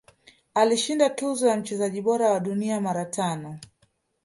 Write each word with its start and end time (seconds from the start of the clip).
Alishinda 0.53 1.09
tuzo 1.09 1.47
ya 1.47 1.57
mchezaji 1.57 2.01
bora 2.01 2.31
wa 2.31 2.39
dunia 2.39 2.81
mara 2.81 3.05
tano 3.05 3.59